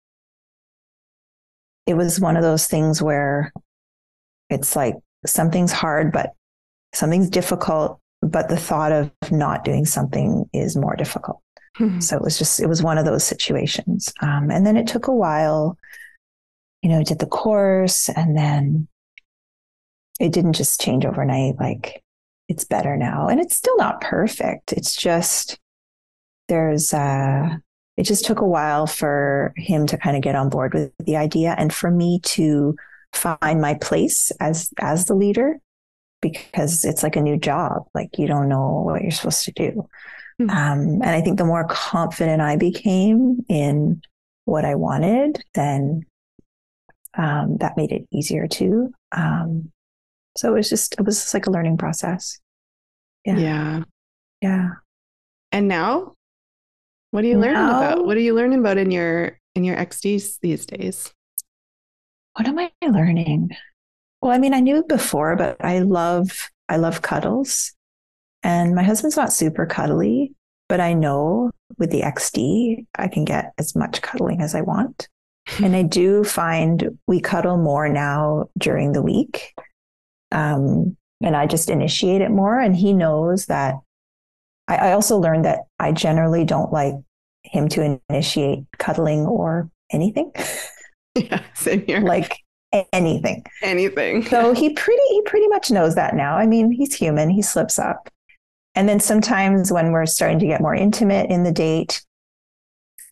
[1.87, 3.53] it was one of those things where
[4.51, 6.31] it's like something's hard, but
[6.95, 11.41] something's difficult, but the thought of not doing something is more difficult.
[11.79, 12.01] Mm-hmm.
[12.01, 14.13] So it was just, it was one of those situations.
[14.21, 15.77] Um, and then it took a while,
[16.83, 18.89] you know, did the course and then
[20.21, 21.57] it didn't just change overnight.
[21.59, 22.03] Like
[22.49, 23.29] it's better now.
[23.29, 24.73] And it's still not perfect.
[24.73, 25.59] It's just,
[26.49, 27.57] there's, uh,
[27.97, 31.17] it just took a while for him to kind of get on board with the
[31.17, 32.77] idea and for me to
[33.13, 35.61] find my place as as the leader
[36.21, 39.89] because it's like a new job like you don't know what you're supposed to do
[40.41, 40.51] mm-hmm.
[40.51, 44.03] um, and i think the more confident i became in
[44.47, 46.03] what i wanted then
[47.17, 49.71] um, that made it easier too um,
[50.37, 52.39] so it was just it was just like a learning process
[53.25, 53.83] yeah yeah,
[54.41, 54.69] yeah.
[55.53, 56.13] and now
[57.11, 60.39] what are you learning about what are you learning about in your in your xds
[60.41, 61.13] these days
[62.35, 63.51] what am I learning?
[64.21, 67.73] Well, I mean, I knew before, but I love I love cuddles.
[68.43, 70.33] And my husband's not super cuddly,
[70.69, 75.09] but I know with the XD, I can get as much cuddling as I want.
[75.63, 79.55] and I do find we cuddle more now during the week.
[80.33, 82.59] Um, and I just initiate it more.
[82.59, 83.77] And he knows that
[84.69, 86.95] I, I also learned that I generally don't like
[87.43, 90.33] him to initiate cuddling or anything.
[91.17, 92.01] Yeah, same here.
[92.01, 92.39] Like
[92.93, 93.45] anything.
[93.63, 94.25] Anything.
[94.25, 96.37] So he pretty he pretty much knows that now.
[96.37, 98.11] I mean, he's human, he slips up.
[98.75, 102.05] And then sometimes when we're starting to get more intimate in the date,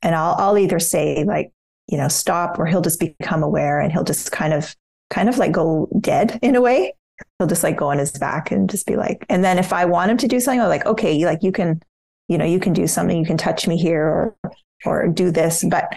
[0.03, 1.53] and I'll I'll either say like,
[1.87, 4.75] you know, stop, or he'll just become aware and he'll just kind of
[5.11, 6.95] kind of like go dead in a way.
[7.39, 9.85] He'll just like go on his back and just be like, and then if I
[9.85, 11.81] want him to do something, I'm like, okay, like you can,
[12.29, 14.37] you know, you can do something, you can touch me here or
[14.85, 15.65] or do this.
[15.65, 15.93] But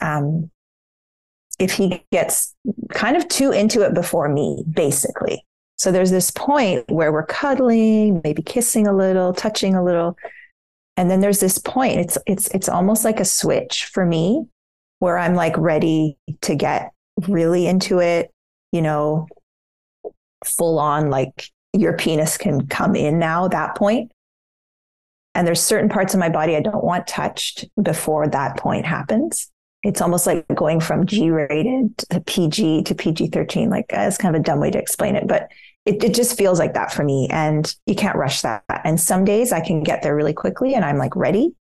[0.00, 0.50] um
[1.58, 2.54] if he gets
[2.90, 5.44] kind of too into it before me, basically.
[5.78, 10.16] So there's this point where we're cuddling, maybe kissing a little, touching a little.
[10.96, 14.46] And then there's this point, it's it's it's almost like a switch for me
[14.98, 16.92] where I'm like ready to get
[17.28, 18.30] really into it,
[18.72, 19.26] you know,
[20.46, 23.76] full on like your penis can come in now that.
[25.34, 29.50] And there's certain parts of my body I don't want touched before that point happens
[29.86, 33.70] it's almost like going from G rated to PG to PG 13.
[33.70, 35.48] Like uh, that's kind of a dumb way to explain it, but
[35.84, 37.28] it, it just feels like that for me.
[37.30, 38.64] And you can't rush that.
[38.84, 41.54] And some days I can get there really quickly and I'm like ready.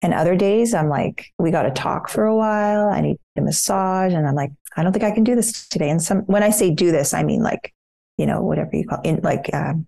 [0.00, 2.88] And other days I'm like, we got to talk for a while.
[2.88, 4.12] I need a massage.
[4.12, 5.90] And I'm like, I don't think I can do this today.
[5.90, 7.74] And some, when I say do this, I mean like,
[8.16, 9.86] you know, whatever you call it, in like, um,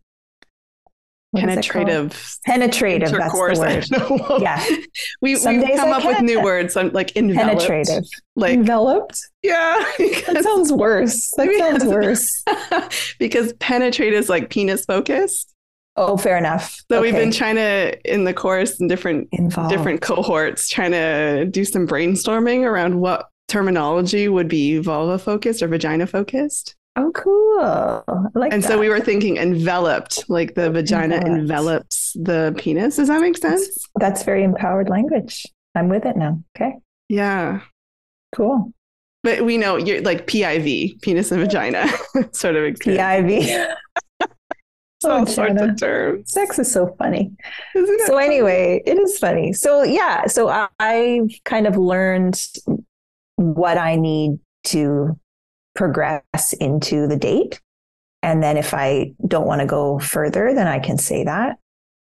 [1.37, 4.41] penetrative penetrative that's the word.
[4.43, 4.65] Yeah.
[5.21, 7.67] We, we come up with new words I'm like enveloped.
[7.67, 8.05] Penetrative.
[8.37, 9.21] Like enveloped?
[9.43, 9.85] Yeah.
[9.99, 11.31] That sounds worse.
[11.37, 12.45] That sounds worse.
[13.19, 15.55] because penetrate is like penis focused.
[15.97, 16.81] Oh fair enough.
[16.91, 17.01] So okay.
[17.01, 19.71] we've been trying to in the course in different Involved.
[19.71, 25.69] different cohorts trying to do some brainstorming around what terminology would be vulva focused or
[25.69, 28.31] vagina focused Oh, cool.
[28.35, 28.69] Like and that.
[28.69, 31.39] so we were thinking enveloped, like the vagina enveloped.
[31.39, 32.97] envelops the penis.
[32.97, 33.67] Does that make sense?
[33.67, 35.47] That's, that's very empowered language.
[35.75, 36.43] I'm with it now.
[36.57, 36.75] Okay.
[37.09, 37.61] Yeah.
[38.35, 38.73] Cool.
[39.23, 41.89] But we know you're like PIV, penis and vagina
[42.33, 42.75] sort of.
[42.75, 43.75] PIV.
[45.05, 46.31] all oh, sorts of terms.
[46.33, 47.33] Sex is so funny.
[47.75, 48.27] So funny?
[48.27, 49.53] anyway, it is funny.
[49.53, 52.41] So yeah, so I, I've kind of learned
[53.37, 55.19] what I need to
[55.79, 57.61] progress into the date.
[58.25, 61.57] And then if I don't want to go further, then I can say that.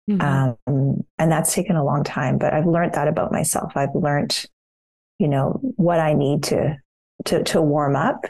[0.09, 0.57] Mm-hmm.
[0.67, 3.73] Um, and that's taken a long time, but I've learned that about myself.
[3.75, 4.47] I've learned,
[5.19, 6.77] you know, what I need to,
[7.25, 8.25] to, to warm up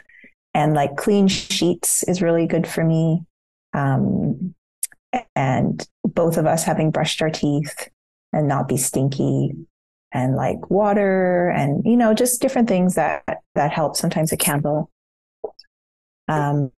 [0.52, 3.22] and like clean sheets is really good for me.
[3.72, 4.54] Um,
[5.34, 7.88] and both of us having brushed our teeth
[8.34, 9.54] and not be stinky
[10.12, 13.96] and like water and, you know, just different things that, that help.
[13.96, 14.90] Sometimes a candle
[16.28, 16.70] um,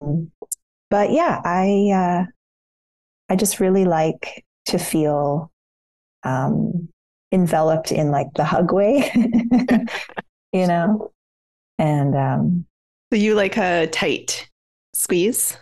[0.91, 2.25] but yeah, I uh,
[3.29, 5.51] I just really like to feel
[6.25, 6.89] um,
[7.33, 9.11] enveloped in like the hug way,
[10.53, 11.13] you know,
[11.79, 12.67] and um,
[13.13, 14.49] so you like a tight
[14.95, 15.57] squeeze.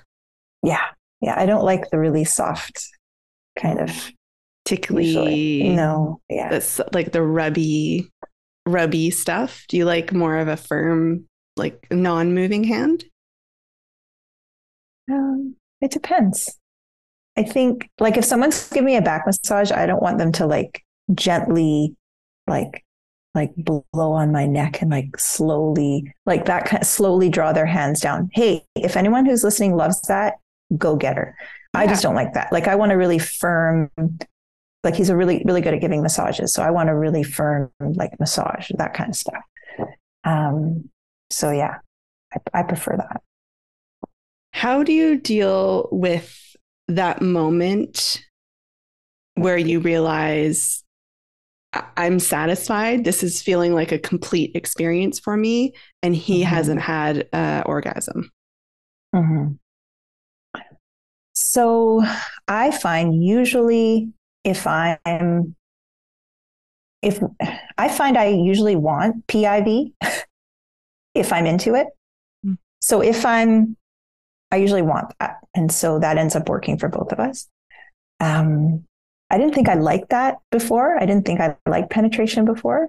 [0.63, 0.85] Yeah,
[1.21, 1.39] yeah.
[1.39, 2.87] I don't like the really soft
[3.59, 4.13] kind of
[4.65, 5.07] tickly.
[5.07, 5.69] Usually.
[5.71, 8.11] No, yeah, that's like the rubby,
[8.67, 9.65] rubby stuff.
[9.69, 13.05] Do you like more of a firm, like non-moving hand?
[15.11, 16.59] Um, it depends.
[17.37, 20.47] I think like if someone's giving me a back massage, I don't want them to
[20.47, 20.83] like
[21.15, 21.95] gently
[22.47, 22.85] like
[23.35, 27.67] like blow on my neck and like slowly like that kind of slowly draw their
[27.67, 28.29] hands down.
[28.33, 30.35] Hey, if anyone who's listening loves that,
[30.77, 31.37] go get her.
[31.75, 31.81] Yeah.
[31.81, 32.53] I just don't like that.
[32.53, 33.91] Like I want a really firm
[34.85, 37.71] like he's a really really good at giving massages so i want a really firm
[37.81, 39.43] like massage that kind of stuff
[40.25, 40.89] um
[41.31, 41.79] so yeah
[42.33, 43.23] I, I prefer that
[44.53, 46.57] how do you deal with
[46.89, 48.23] that moment
[49.35, 50.83] where you realize
[51.97, 53.05] I'm satisfied.
[53.05, 55.75] This is feeling like a complete experience for me.
[56.03, 56.49] And he mm-hmm.
[56.49, 58.31] hasn't had uh, orgasm.
[59.15, 59.55] Mm-hmm.
[61.35, 62.03] So
[62.47, 64.13] I find usually
[64.45, 65.55] if I'm,
[67.03, 67.23] if
[67.77, 69.93] I find I usually want PIV
[71.15, 71.87] if I'm into it.
[72.45, 72.55] Mm-hmm.
[72.81, 73.77] So if I'm,
[74.51, 75.37] I usually want that.
[75.55, 77.49] And so that ends up working for both of us.
[78.21, 78.85] Um,
[79.31, 80.97] I didn't think I liked that before.
[80.97, 82.89] I didn't think I liked penetration before,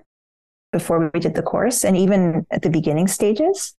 [0.71, 3.75] before we did the course and even at the beginning stages.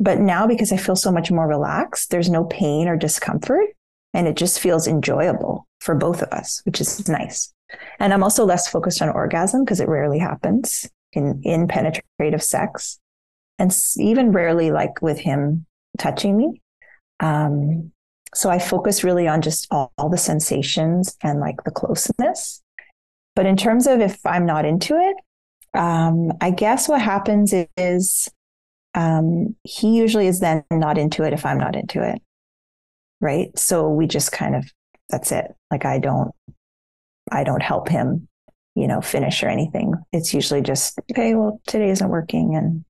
[0.00, 3.68] But now, because I feel so much more relaxed, there's no pain or discomfort,
[4.12, 7.54] and it just feels enjoyable for both of us, which is nice.
[8.00, 12.98] And I'm also less focused on orgasm because it rarely happens in, in penetrative sex.
[13.58, 15.64] And even rarely like with him
[15.96, 16.60] touching me.
[17.20, 17.92] Um,
[18.34, 22.62] so I focus really on just all, all the sensations and like the closeness.
[23.36, 25.16] But in terms of if I'm not into it,
[25.78, 28.28] um, I guess what happens is
[28.94, 32.20] um, he usually is then not into it if I'm not into it.
[33.20, 33.56] Right.
[33.58, 34.70] So we just kind of,
[35.08, 35.46] that's it.
[35.70, 36.32] Like I don't,
[37.30, 38.28] I don't help him,
[38.74, 39.94] you know, finish or anything.
[40.12, 42.56] It's usually just, okay, well, today isn't working.
[42.56, 42.84] And,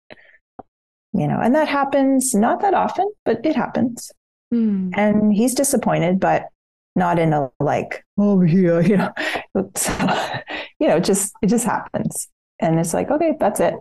[1.14, 4.11] you know, and that happens not that often, but it happens.
[4.53, 4.90] Mm.
[4.96, 6.48] And he's disappointed, but
[6.96, 9.12] not in a like, oh yeah, you know,
[10.81, 12.29] you know, just it just happens.
[12.61, 13.74] And it's like, okay, that's it.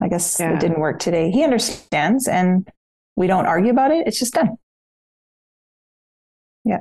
[0.00, 0.54] I guess yeah.
[0.54, 1.30] it didn't work today.
[1.30, 2.68] He understands and
[3.14, 4.06] we don't argue about it.
[4.06, 4.56] It's just done.
[6.64, 6.80] Yeah.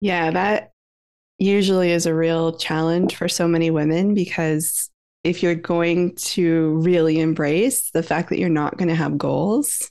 [0.00, 0.72] Yeah, that
[1.38, 4.90] usually is a real challenge for so many women because
[5.24, 9.90] if you're going to really embrace the fact that you're not going to have goals,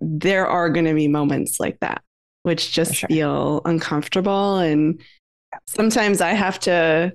[0.00, 2.02] there are going to be moments like that,
[2.42, 3.08] which just sure.
[3.08, 4.56] feel uncomfortable.
[4.58, 5.00] And
[5.66, 7.12] sometimes I have to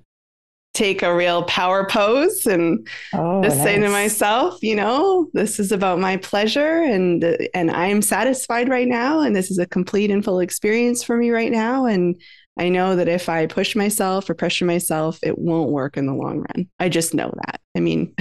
[0.74, 3.66] take a real power pose and oh, just nice.
[3.66, 8.88] say to myself, you know, this is about my pleasure and and I'm satisfied right
[8.88, 12.22] now and this is a complete and full experience for me right now and
[12.62, 16.14] I know that if I push myself or pressure myself, it won't work in the
[16.14, 16.70] long run.
[16.80, 17.60] I just know that.
[17.76, 18.14] I mean,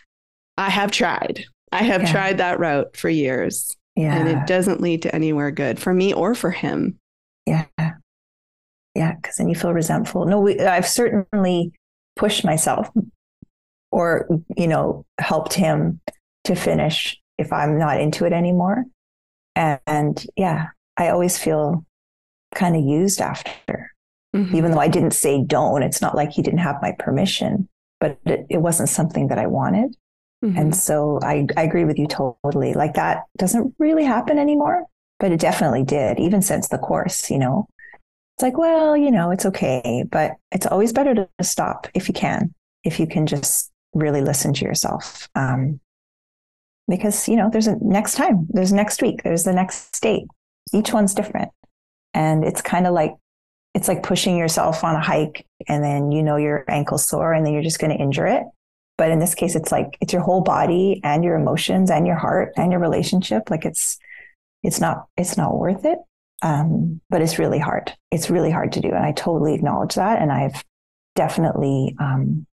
[0.58, 1.44] I have tried.
[1.70, 2.10] I have yeah.
[2.10, 3.72] tried that route for years.
[3.94, 4.16] Yeah.
[4.16, 6.98] And it doesn't lead to anywhere good for me or for him.
[7.46, 7.66] Yeah.
[8.96, 9.14] Yeah.
[9.22, 10.26] Cause then you feel resentful.
[10.26, 11.70] No, we, I've certainly
[12.16, 12.90] pushed myself
[13.92, 16.00] or, you know, helped him
[16.44, 18.86] to finish if I'm not into it anymore.
[19.54, 21.84] And, and yeah, I always feel
[22.54, 23.90] kind of used after.
[24.34, 24.56] Mm-hmm.
[24.56, 27.68] Even though I didn't say don't, it's not like he didn't have my permission,
[28.00, 29.94] but it, it wasn't something that I wanted.
[30.44, 30.58] Mm-hmm.
[30.58, 32.74] And so I, I agree with you totally.
[32.74, 34.84] Like that doesn't really happen anymore,
[35.20, 37.68] but it definitely did, even since the course, you know.
[38.36, 42.14] It's like, well, you know, it's okay, but it's always better to stop if you
[42.14, 45.28] can, if you can just really listen to yourself.
[45.36, 45.78] Um,
[46.88, 50.24] because, you know, there's a next time, there's next week, there's the next state.
[50.72, 51.50] Each one's different.
[52.14, 53.14] And it's kind of like,
[53.74, 57.44] it's like pushing yourself on a hike and then you know your ankle sore and
[57.44, 58.44] then you're just going to injure it.
[58.96, 62.16] But in this case, it's like it's your whole body and your emotions and your
[62.16, 63.50] heart and your relationship.
[63.50, 63.98] Like it's,
[64.62, 65.98] it's not, it's not worth it.
[66.42, 67.92] Um, but it's really hard.
[68.12, 68.88] It's really hard to do.
[68.88, 70.22] And I totally acknowledge that.
[70.22, 70.62] And I've
[71.16, 72.46] definitely, um,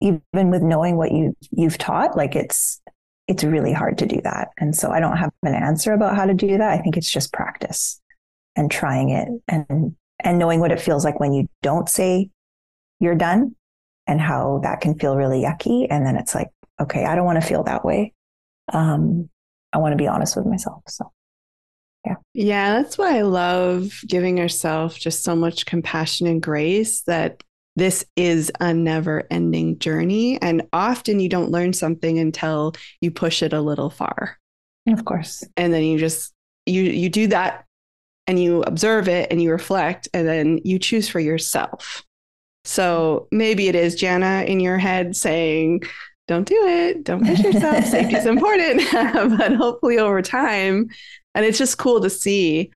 [0.00, 2.80] even with knowing what you, you've taught, like it's,
[3.28, 4.48] it's really hard to do that.
[4.58, 6.72] And so I don't have an answer about how to do that.
[6.72, 8.00] I think it's just practice
[8.56, 12.30] and trying it and and knowing what it feels like when you don't say
[12.98, 13.54] you're done
[14.06, 15.86] and how that can feel really yucky.
[15.88, 16.48] And then it's like
[16.80, 18.12] okay i don't want to feel that way.
[18.72, 19.28] Um,
[19.72, 21.12] i want to be honest with myself so.
[22.06, 27.42] Yeah yeah that's why i love giving yourself just so much compassion and grace that
[27.76, 33.42] this is a never ending journey and often you don't learn something until you push
[33.42, 34.38] it a little far.
[34.88, 35.44] Of course.
[35.56, 36.32] And then you just
[36.66, 37.64] you you do that
[38.30, 42.04] and you observe it and you reflect and then you choose for yourself.
[42.64, 45.82] So maybe it is Janna in your head saying,
[46.28, 48.82] don't do it, don't push yourself, safety is important.
[48.92, 50.90] but hopefully over time,
[51.34, 52.70] and it's just cool to see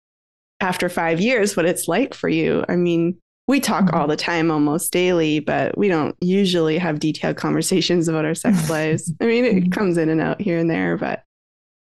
[0.58, 2.64] after five years what it's like for you.
[2.68, 3.96] I mean, we talk mm-hmm.
[3.96, 8.68] all the time almost daily, but we don't usually have detailed conversations about our sex
[8.70, 9.12] lives.
[9.20, 9.70] I mean, it mm-hmm.
[9.70, 11.22] comes in and out here and there, but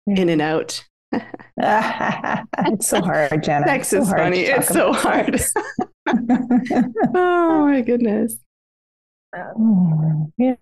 [0.06, 0.82] in and out
[1.12, 3.64] it's so hard, Janna.
[3.66, 4.40] Sex so is hard funny.
[4.40, 5.40] It's so hard.
[7.14, 8.36] oh my goodness.
[10.38, 10.54] yeah.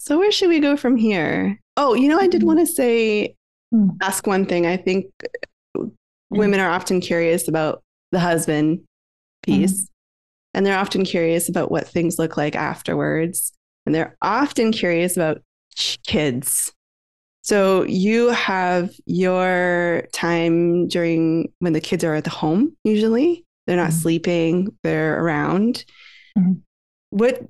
[0.00, 1.60] So where should we go from here?
[1.76, 2.46] Oh, you know, I did Mm.
[2.46, 3.34] want to say,
[3.74, 3.96] Mm.
[4.02, 4.66] ask one thing.
[4.66, 5.06] I think
[6.30, 7.82] women are often curious about
[8.12, 8.80] the husband
[9.44, 9.88] piece,
[10.54, 13.52] and they're often curious about what things look like afterwards,
[13.86, 15.42] and they're often curious about
[16.06, 16.72] kids.
[17.42, 22.76] So you have your time during when the kids are at the home.
[22.84, 24.02] Usually, they're not Mhm.
[24.02, 25.84] sleeping; they're around.
[26.38, 26.60] Mhm.
[27.10, 27.40] What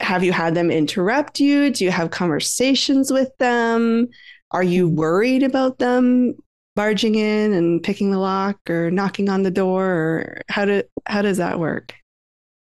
[0.00, 1.70] have you had them interrupt you?
[1.70, 4.08] Do you have conversations with them?
[4.50, 6.34] Are you worried about them
[6.76, 11.22] barging in and picking the lock or knocking on the door or how do how
[11.22, 11.94] does that work?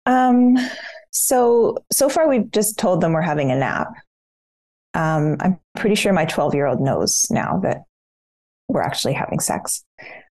[0.06, 0.58] Um,
[1.12, 3.88] so so far we've just told them we're having a nap.
[4.94, 7.84] Um, I'm pretty sure my 12 year old knows now that
[8.68, 9.84] we're actually having sex.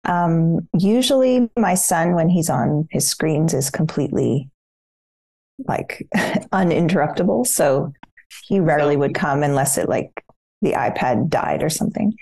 [0.05, 4.51] Um, usually my son, when he's on his screens, is completely
[5.67, 6.07] like
[6.53, 7.47] uninterruptible.
[7.47, 7.93] So
[8.47, 10.25] he rarely would come unless it like
[10.61, 12.15] the iPad died or something.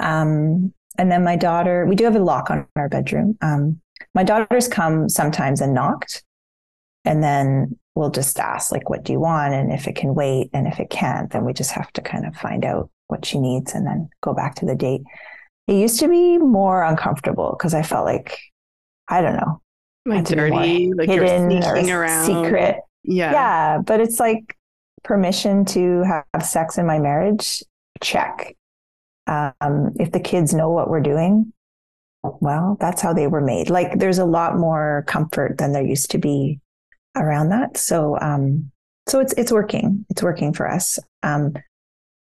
[0.00, 3.36] Um, and then my daughter, we do have a lock on our bedroom.
[3.40, 3.80] Um,
[4.14, 6.24] my daughter's come sometimes and knocked
[7.04, 9.54] and then we'll just ask like what do you want?
[9.54, 12.26] And if it can wait and if it can't then we just have to kind
[12.26, 15.02] of find out what she needs and then go back to the date.
[15.68, 18.38] It used to be more uncomfortable because i felt like
[19.08, 19.60] i don't know
[20.06, 22.26] Like had to be more dirty, like you're hidden sneaking or around.
[22.26, 22.76] secret.
[23.02, 23.32] Yeah.
[23.32, 24.56] yeah but it's like
[25.04, 27.62] permission to have sex in my marriage
[28.02, 28.56] check.
[29.26, 31.52] Um, if the kids know what we're doing
[32.40, 33.70] well that's how they were made.
[33.70, 36.60] Like there's a lot more comfort than there used to be
[37.16, 37.76] around that.
[37.76, 38.70] So um
[39.06, 40.06] so it's it's working.
[40.10, 40.98] It's working for us.
[41.22, 41.54] Um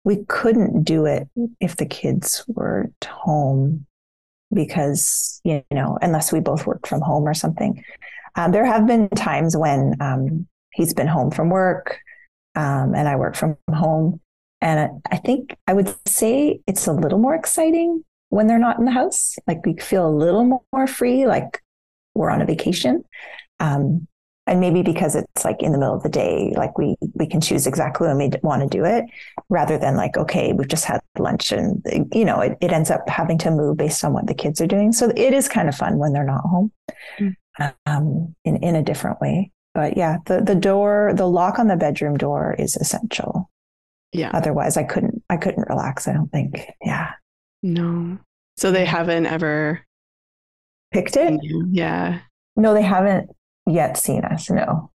[0.04, 1.28] we couldn't do it
[1.60, 3.86] if the kids weren't home
[4.54, 7.84] because you know unless we both worked from home or something.
[8.36, 12.00] Um, there have been times when um, he's been home from work
[12.56, 14.20] um, and i work from home.
[14.62, 18.86] And I think I would say it's a little more exciting when they're not in
[18.86, 19.36] the house.
[19.48, 21.62] Like we feel a little more free, like
[22.14, 23.04] we're on a vacation.
[23.60, 24.08] Um,
[24.48, 27.42] and maybe because it's like in the middle of the day, like we we can
[27.42, 29.06] choose exactly when we want to do it,
[29.50, 31.84] rather than like okay, we've just had lunch and
[32.14, 34.68] you know it, it ends up having to move based on what the kids are
[34.68, 34.92] doing.
[34.92, 36.72] So it is kind of fun when they're not home,
[37.20, 37.36] Mm.
[37.86, 39.52] um, in in a different way.
[39.74, 43.50] But yeah, the the door, the lock on the bedroom door is essential
[44.14, 44.32] Yeah.
[44.34, 47.12] otherwise i couldn't i couldn't relax i don't think yeah
[47.64, 48.18] No.
[48.58, 49.80] So they haven't ever
[50.92, 51.40] picked it
[51.72, 52.20] Yeah.
[52.58, 53.30] no they haven't
[53.74, 54.92] yet seen us no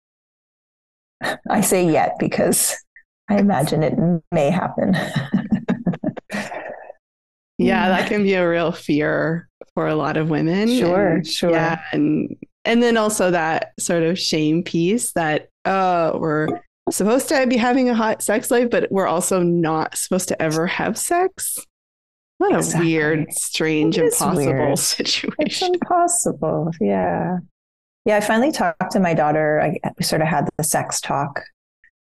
[1.51, 2.77] i say yet because
[3.31, 3.95] i imagine it
[4.33, 4.95] may happen
[7.57, 10.69] Yeah, that can be a real fear for a lot of women.
[10.69, 11.51] Sure, And- sure.
[11.53, 16.49] Yeah, and and then also that sort of shame piece that uh we're
[16.91, 20.67] supposed to be having a hot sex life, but we're also not supposed to ever
[20.67, 21.57] have sex.
[22.39, 22.87] What a Exactly.
[22.93, 24.73] weird, strange, impossible weird.
[24.73, 25.75] it's situation.
[25.75, 27.37] impossible yeah
[28.05, 29.61] yeah i finally talked to my daughter.
[29.61, 31.43] I, we sort of had the sex talk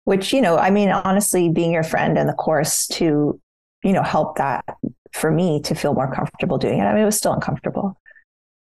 [0.05, 3.41] which you know i mean honestly being your friend and the course to
[3.85, 4.65] you know help that
[5.13, 8.01] for me to feel more comfortable doing it i mean it was still uncomfortable.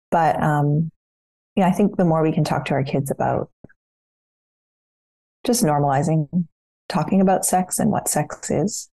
[0.10, 0.92] But um
[1.56, 3.52] yeah i think the more we can talk to our kids about
[5.46, 6.48] just normalizing
[6.88, 8.90] talking about sex and what sex is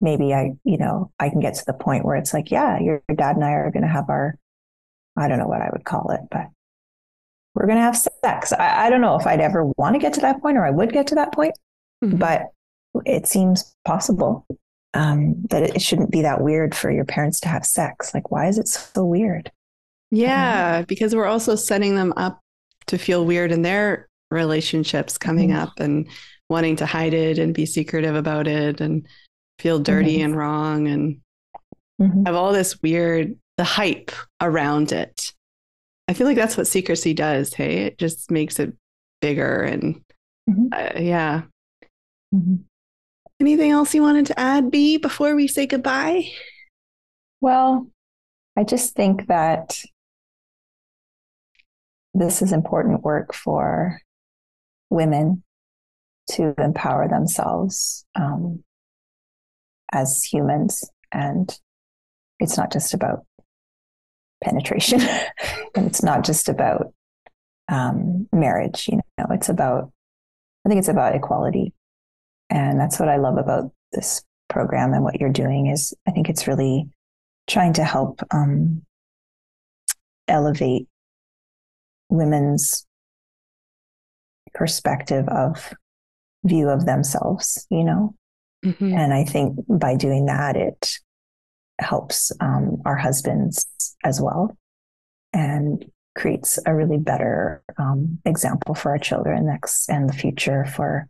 [0.00, 3.02] maybe i you know i can get to the point where it's like yeah your
[3.14, 4.38] dad and i are going to have our
[5.16, 6.46] i don't know what i would call it but
[7.56, 10.12] we're going to have sex I, I don't know if i'd ever want to get
[10.14, 11.54] to that point or i would get to that point
[12.04, 12.18] Mhm.
[12.18, 12.42] but
[13.06, 14.46] it seems possible
[14.94, 18.46] um, that it shouldn't be that weird for your parents to have sex like why
[18.48, 19.50] is it so weird
[20.10, 22.40] Yeah, because we're also setting them up
[22.86, 25.56] to feel weird in their relationships coming Mhm.
[25.58, 26.08] up and
[26.48, 29.06] wanting to hide it and be secretive about it and
[29.58, 30.24] feel dirty Mhm.
[30.26, 31.18] and wrong and
[32.00, 32.26] Mhm.
[32.26, 35.32] have all this weird the hype around it.
[36.08, 37.54] I feel like that's what secrecy does.
[37.54, 38.72] Hey, it just makes it
[39.20, 40.02] bigger and
[40.48, 40.68] Mhm.
[40.72, 41.42] uh, yeah.
[42.34, 42.64] Mhm.
[43.40, 46.30] Anything else you wanted to add, B, before we say goodbye?
[47.40, 47.90] Well,
[48.56, 49.78] I just think that
[52.14, 54.00] this is important work for
[54.88, 55.42] women
[56.30, 58.64] to empower themselves um,
[59.92, 60.88] as humans.
[61.12, 61.56] And
[62.40, 63.26] it's not just about
[64.42, 65.00] penetration,
[65.74, 66.92] and it's not just about
[67.68, 68.88] um, marriage.
[68.88, 69.90] You know, it's about,
[70.64, 71.72] I think it's about equality.
[72.50, 76.28] And that's what I love about this program and what you're doing is I think
[76.28, 76.88] it's really
[77.48, 78.82] trying to help um,
[80.28, 80.88] elevate
[82.08, 82.86] women's
[84.54, 85.72] perspective of
[86.44, 88.14] view of themselves, you know?
[88.64, 88.94] Mm-hmm.
[88.94, 90.98] And I think by doing that, it
[91.78, 93.66] helps um, our husbands
[94.06, 94.56] as well
[95.32, 95.84] and
[96.16, 101.08] creates a really better um, example for our children next and the future for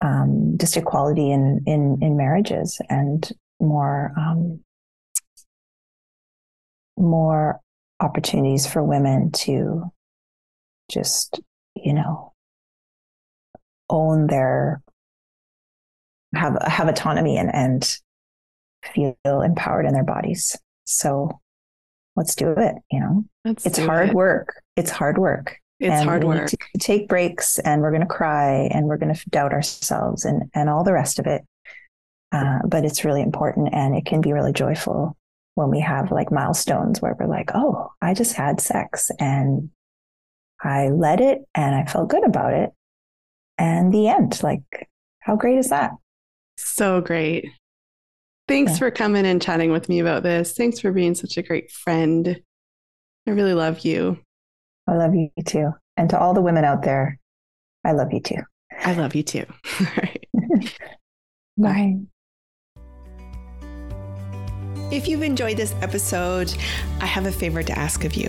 [0.00, 3.30] um, just equality in, in, in marriages and
[3.60, 4.60] more um,
[6.96, 7.60] more
[8.00, 9.84] opportunities for women to
[10.90, 11.40] just
[11.76, 12.32] you know
[13.90, 14.82] own their
[16.34, 17.98] have have autonomy and and
[18.82, 20.56] feel empowered in their bodies.
[20.84, 21.40] So
[22.16, 23.24] let's do it you know?
[23.44, 24.14] Let's it's hard it.
[24.14, 24.62] work.
[24.76, 25.58] It's hard work.
[25.78, 26.50] It's and hard work.
[26.78, 30.68] take breaks and we're going to cry and we're going to doubt ourselves and and
[30.68, 31.42] all the rest of it.
[32.32, 35.16] Uh, but it's really important and it can be really joyful
[35.54, 39.68] when we have like milestones where we're like oh i just had sex and
[40.62, 42.70] i led it and i felt good about it.
[43.58, 44.88] And the end like
[45.20, 45.92] how great is that?
[46.56, 47.46] So great
[48.50, 48.78] thanks yeah.
[48.78, 50.52] for coming and chatting with me about this.
[50.52, 52.40] Thanks for being such a great friend.
[53.26, 54.18] I really love you.
[54.88, 55.70] I love you too.
[55.96, 57.18] And to all the women out there
[57.84, 58.42] i love you too.
[58.84, 59.44] I love you too.
[59.80, 60.28] All right.
[61.58, 61.96] Bye.
[64.90, 66.54] If you've enjoyed this episode,
[67.00, 68.28] I have a favor to ask of you.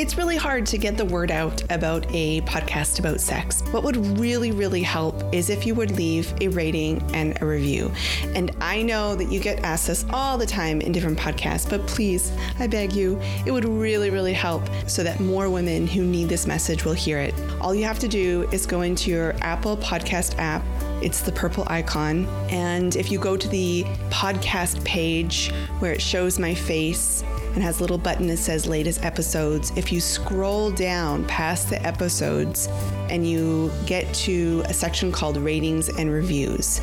[0.00, 3.60] It's really hard to get the word out about a podcast about sex.
[3.70, 7.92] What would really, really help is if you would leave a rating and a review.
[8.34, 11.86] And I know that you get asked this all the time in different podcasts, but
[11.86, 16.30] please, I beg you, it would really, really help so that more women who need
[16.30, 17.34] this message will hear it.
[17.60, 20.64] All you have to do is go into your Apple Podcast app
[21.02, 22.26] it's the purple icon.
[22.50, 27.24] And if you go to the podcast page where it shows my face
[27.54, 31.82] and has a little button that says latest episodes, if you scroll down past the
[31.84, 32.68] episodes
[33.08, 36.80] and you get to a section called ratings and reviews,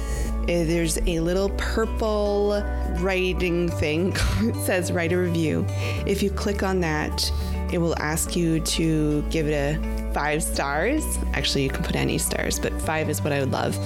[0.48, 2.62] eh, there's a little purple
[3.00, 4.12] writing thing.
[4.40, 5.66] it says write a review.
[6.06, 7.32] If you click on that,
[7.72, 11.04] it will ask you to give it a five stars.
[11.34, 13.78] Actually, you can put any stars, but five is what I would love.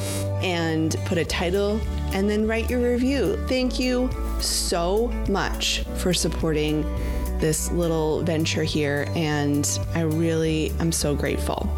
[0.43, 1.79] And put a title
[2.13, 3.37] and then write your review.
[3.47, 4.09] Thank you
[4.39, 6.81] so much for supporting
[7.39, 9.07] this little venture here.
[9.15, 11.69] And I really am so grateful.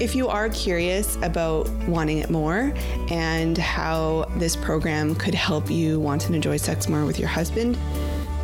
[0.00, 2.74] If you are curious about wanting it more
[3.10, 7.78] and how this program could help you want and enjoy sex more with your husband,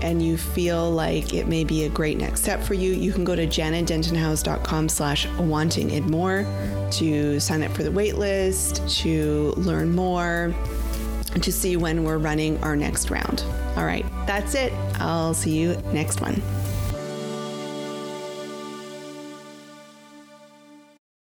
[0.02, 3.22] and you feel like it may be a great next step for you, you can
[3.22, 6.44] go to jannadentonhowes.com slash wanting it more
[6.90, 10.52] to sign up for the waitlist, to learn more,
[11.40, 13.44] to see when we're running our next round.
[13.76, 14.72] All right, that's it.
[15.00, 16.42] I'll see you next one.